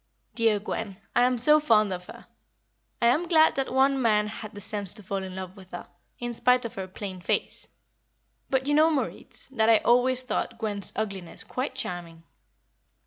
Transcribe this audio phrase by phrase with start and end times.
[0.33, 2.25] "Dear Gwen, I am so fond of her.
[2.99, 5.85] I am glad that one man had the sense to fall in love with her,
[6.17, 7.67] in spite of her plain face;
[8.49, 12.23] but you know, Moritz, that I always thought Gwen's ugliness quite charming."